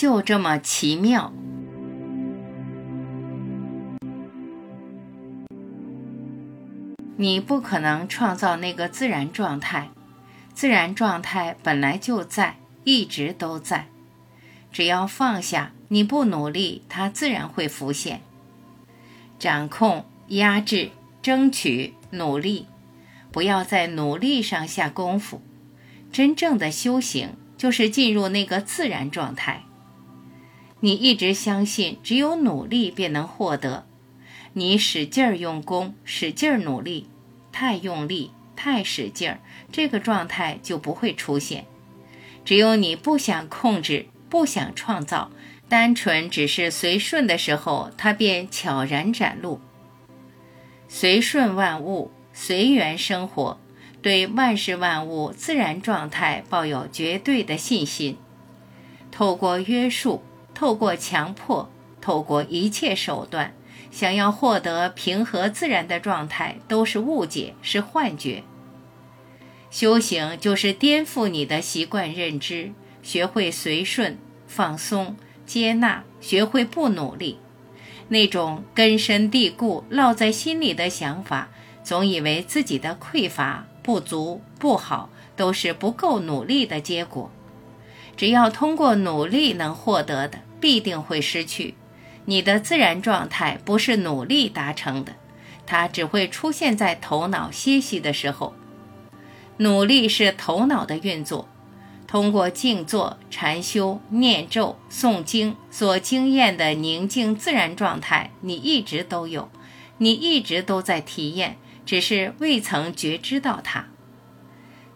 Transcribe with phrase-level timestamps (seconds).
[0.00, 1.30] 就这么奇妙。
[7.18, 9.90] 你不可能创造那个自然状态，
[10.54, 13.88] 自然状态本来就在，一直都在。
[14.72, 18.22] 只要放下，你不努力，它自然会浮现。
[19.38, 22.64] 掌控、压制、争取、努力，
[23.30, 25.42] 不要在努力上下功夫。
[26.10, 29.64] 真正的修行就是进入那个自然状态。
[30.80, 33.86] 你一直相信只有努力便能获得，
[34.54, 37.08] 你使劲儿用功，使劲儿努力。
[37.52, 39.40] 太用力，太使劲儿，
[39.70, 41.66] 这个状态就不会出现。
[42.44, 45.30] 只有你不想控制，不想创造，
[45.68, 49.60] 单纯只是随顺的时候，它便悄然展露。
[50.88, 53.58] 随顺万物，随缘生活，
[54.00, 58.16] 对万事万物自然状态抱有绝对的信心。
[59.10, 60.22] 透过约束，
[60.60, 61.70] 透过强迫，
[62.02, 63.54] 透过一切手段。
[63.90, 68.42] 想要获得平和自然的状态，都是误解，是幻觉。
[69.70, 77.38] 修行就是颠覆你的习惯认知，学会随顺、放松、接纳，学会不努力。
[78.08, 81.48] 那种根深蒂固、烙在心里的想法，
[81.82, 87.30] 总以为自己的匮乏、不足、不好，都是不够努力的结果。
[88.14, 91.74] 只要通过努力能获得的，必定会失去。
[92.26, 95.14] 你的自然状态不是努力达成的，
[95.66, 98.54] 它只会出现在头脑歇息的时候。
[99.56, 101.48] 努力是头脑的运作，
[102.06, 109.50] 通过静坐、禅修、念咒、诵经所经验的宁静自然状态，你一直都有，
[109.98, 113.86] 你一直都在体验，只是未曾觉知到它。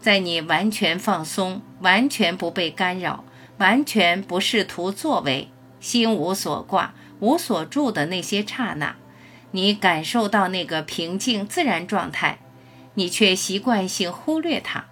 [0.00, 3.24] 在你完全放松、完全不被干扰、
[3.58, 5.48] 完全不试图作为、
[5.80, 6.94] 心无所挂。
[7.20, 8.96] 无所住的那些刹那，
[9.52, 12.40] 你感受到那个平静自然状态，
[12.94, 14.86] 你却习惯性忽略它，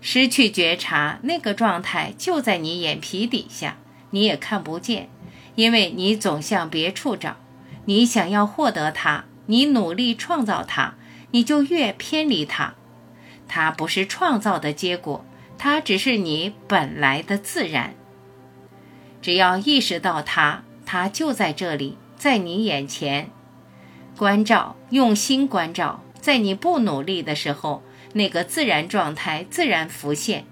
[0.00, 1.18] 失去觉察。
[1.22, 3.78] 那个状态就在你眼皮底下，
[4.10, 5.08] 你也看不见，
[5.56, 7.36] 因为你总向别处找。
[7.86, 10.94] 你想要获得它，你努力创造它，
[11.32, 12.74] 你就越偏离它。
[13.48, 15.24] 它不是创造的结果，
[15.58, 17.94] 它只是你本来的自然。
[19.20, 20.62] 只要意识到它。
[20.88, 23.28] 它就在这里，在你眼前，
[24.16, 26.00] 关照，用心关照。
[26.20, 30.42] 在你不努力的时候，那个自然状态自然浮现；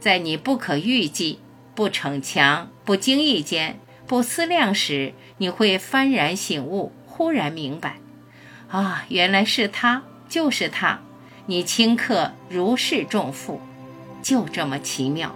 [0.00, 1.40] 在你不可预计、
[1.74, 7.98] 不逞强、不经意间、不思量时，你会幡然醒悟，忽然明白：
[8.70, 11.02] 啊，原来是他，就是他！
[11.44, 13.60] 你顷刻如释重负，
[14.22, 15.34] 就这么奇妙。